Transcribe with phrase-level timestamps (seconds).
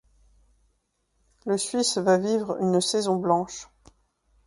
[1.45, 3.67] Le Suisse va vivre une saison blanche.